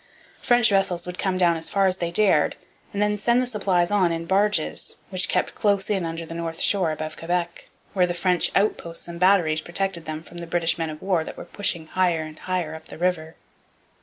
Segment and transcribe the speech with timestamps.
[0.41, 2.55] French vessels would come down as far as they dared
[2.91, 6.59] and then send the supplies on in barges, which kept close in under the north
[6.59, 10.89] shore above Quebec, where the French outposts and batteries protected them from the British men
[10.89, 13.35] of war that were pushing higher and higher up the river.